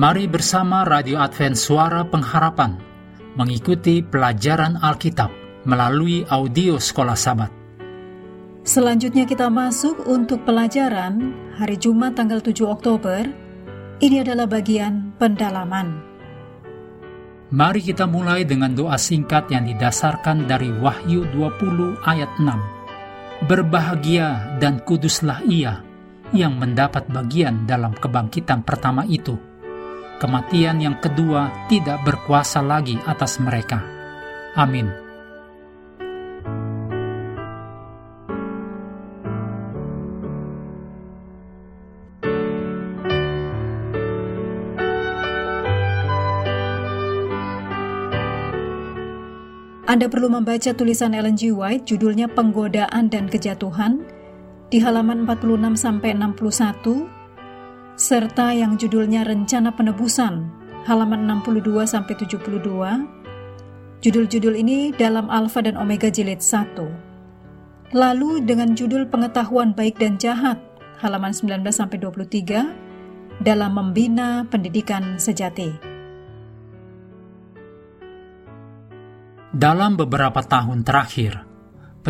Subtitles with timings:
[0.00, 2.72] Mari bersama Radio Advent Suara Pengharapan
[3.36, 5.28] mengikuti pelajaran Alkitab
[5.68, 7.52] melalui audio Sekolah Sabat.
[8.64, 13.28] Selanjutnya kita masuk untuk pelajaran hari Jumat tanggal 7 Oktober.
[14.00, 16.00] Ini adalah bagian pendalaman.
[17.52, 23.44] Mari kita mulai dengan doa singkat yang didasarkan dari Wahyu 20 ayat 6.
[23.52, 25.84] Berbahagia dan kuduslah ia
[26.32, 29.49] yang mendapat bagian dalam kebangkitan pertama itu
[30.20, 33.80] kematian yang kedua tidak berkuasa lagi atas mereka.
[34.52, 34.92] Amin.
[49.90, 51.50] Anda perlu membaca tulisan Ellen G.
[51.50, 54.06] White judulnya Penggodaan dan Kejatuhan
[54.70, 57.19] di halaman 46 sampai 61
[58.00, 60.48] serta yang judulnya Rencana Penebusan,
[60.88, 62.48] halaman 62 sampai 72.
[64.00, 67.92] Judul-judul ini dalam Alfa dan Omega jilid 1.
[67.92, 70.56] Lalu dengan judul Pengetahuan Baik dan Jahat,
[71.04, 75.92] halaman 19 sampai 23 dalam Membina Pendidikan Sejati.
[79.52, 81.49] Dalam beberapa tahun terakhir,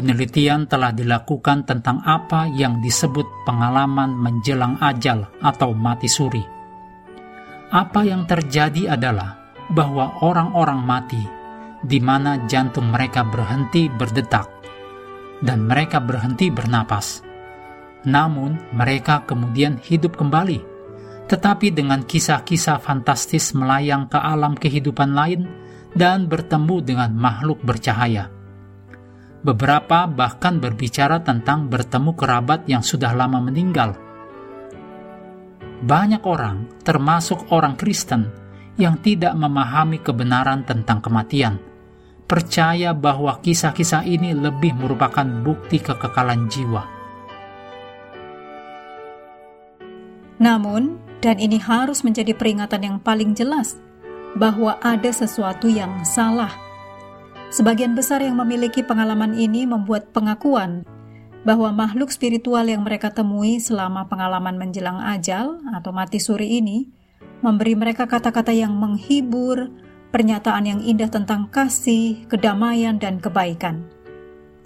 [0.00, 6.40] penelitian telah dilakukan tentang apa yang disebut pengalaman menjelang ajal atau mati suri.
[7.68, 9.36] Apa yang terjadi adalah
[9.68, 11.20] bahwa orang-orang mati
[11.84, 14.48] di mana jantung mereka berhenti berdetak
[15.44, 17.20] dan mereka berhenti bernapas.
[18.08, 20.64] Namun, mereka kemudian hidup kembali,
[21.28, 25.44] tetapi dengan kisah-kisah fantastis melayang ke alam kehidupan lain
[25.92, 28.39] dan bertemu dengan makhluk bercahaya
[29.40, 33.96] Beberapa bahkan berbicara tentang bertemu kerabat yang sudah lama meninggal.
[35.80, 38.28] Banyak orang, termasuk orang Kristen,
[38.76, 41.56] yang tidak memahami kebenaran tentang kematian,
[42.28, 46.84] percaya bahwa kisah-kisah ini lebih merupakan bukti kekekalan jiwa.
[50.36, 53.76] Namun, dan ini harus menjadi peringatan yang paling jelas
[54.36, 56.69] bahwa ada sesuatu yang salah
[57.50, 60.86] Sebagian besar yang memiliki pengalaman ini membuat pengakuan
[61.42, 66.86] bahwa makhluk spiritual yang mereka temui selama pengalaman menjelang ajal atau mati suri ini
[67.42, 69.66] memberi mereka kata-kata yang menghibur,
[70.14, 73.82] pernyataan yang indah tentang kasih, kedamaian, dan kebaikan.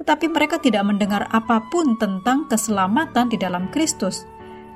[0.00, 4.24] Tetapi mereka tidak mendengar apa pun tentang keselamatan di dalam Kristus.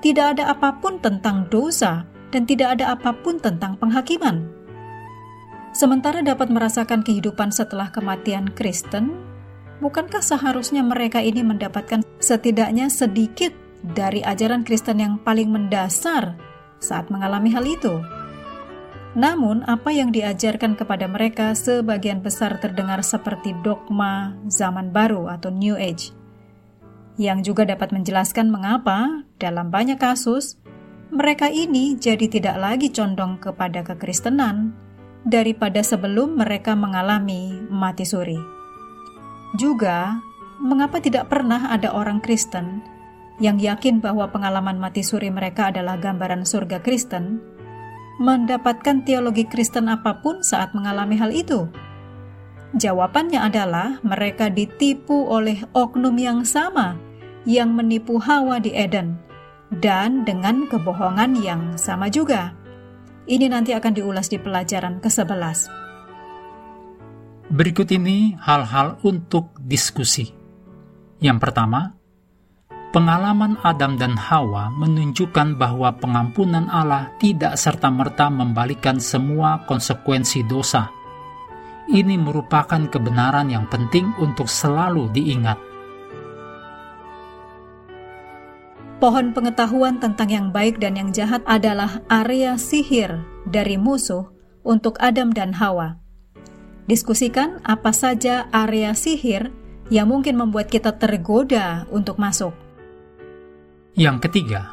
[0.05, 4.54] Tidak ada apa pun tentang dosa dan tidak ada apa pun tentang penghakiman.
[5.75, 9.11] Sementara dapat merasakan kehidupan setelah kematian Kristen,
[9.83, 13.51] bukankah seharusnya mereka ini mendapatkan setidaknya sedikit
[13.83, 16.39] dari ajaran Kristen yang paling mendasar
[16.79, 17.91] saat mengalami hal itu?
[19.19, 25.75] Namun, apa yang diajarkan kepada mereka sebagian besar terdengar seperti dogma zaman baru atau New
[25.75, 26.15] Age,
[27.19, 30.55] yang juga dapat menjelaskan mengapa, dalam banyak kasus,
[31.15, 34.75] mereka ini jadi tidak lagi condong kepada kekristenan,
[35.25, 38.39] daripada sebelum mereka mengalami mati suri.
[39.57, 40.21] Juga,
[40.61, 42.85] mengapa tidak pernah ada orang Kristen
[43.43, 47.43] yang yakin bahwa pengalaman mati suri mereka adalah gambaran surga Kristen,
[48.23, 51.67] mendapatkan teologi Kristen apa pun saat mengalami hal itu?
[52.75, 56.99] Jawabannya adalah mereka ditipu oleh oknum yang sama
[57.45, 59.21] yang menipu Hawa di Eden,
[59.79, 62.57] dan dengan kebohongan yang sama juga.
[63.25, 65.73] Ini nanti akan diulas di pelajaran ke-11.
[67.49, 70.29] Berikut ini hal-hal untuk diskusi.
[71.25, 71.97] Yang pertama,
[72.93, 80.93] pengalaman Adam dan Hawa menunjukkan bahwa pengampunan Allah tidak serta-merta membalikan semua konsekuensi dosa.
[81.89, 85.74] Ini merupakan kebenaran yang penting untuk selalu diingat.
[89.05, 94.33] Pohon pengetahuan tentang yang baik dan yang jahat adalah area sihir dari musuh
[94.65, 96.01] untuk Adam dan Hawa.
[96.89, 99.53] Diskusikan apa saja area sihir
[99.93, 102.57] yang mungkin membuat kita tergoda untuk masuk.
[103.93, 104.73] Yang ketiga,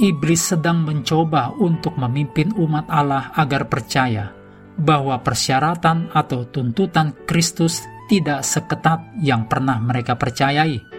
[0.00, 4.32] iblis sedang mencoba untuk memimpin umat Allah agar percaya
[4.80, 10.95] bahwa persyaratan atau tuntutan Kristus tidak seketat yang pernah mereka percayai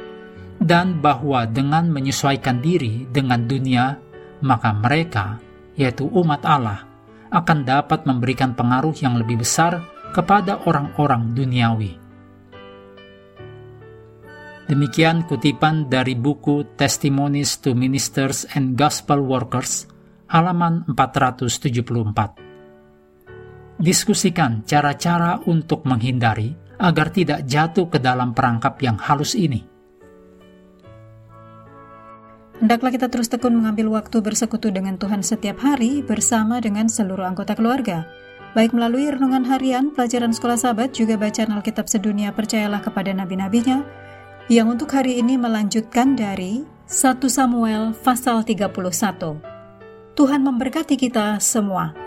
[0.57, 3.97] dan bahwa dengan menyesuaikan diri dengan dunia,
[4.41, 5.37] maka mereka,
[5.77, 6.85] yaitu umat Allah,
[7.29, 9.83] akan dapat memberikan pengaruh yang lebih besar
[10.15, 11.99] kepada orang-orang duniawi.
[14.67, 19.87] Demikian kutipan dari buku Testimonies to Ministers and Gospel Workers,
[20.27, 23.79] halaman 474.
[23.79, 26.51] Diskusikan cara-cara untuk menghindari
[26.83, 29.76] agar tidak jatuh ke dalam perangkap yang halus ini.
[32.57, 37.53] Hendaklah kita terus tekun mengambil waktu bersekutu dengan Tuhan setiap hari bersama dengan seluruh anggota
[37.53, 38.09] keluarga.
[38.57, 43.85] Baik melalui renungan harian, pelajaran sekolah sahabat, juga bacaan Alkitab sedunia percayalah kepada nabi-nabinya,
[44.49, 49.37] yang untuk hari ini melanjutkan dari 1 Samuel pasal 31.
[50.17, 52.06] Tuhan memberkati kita semua.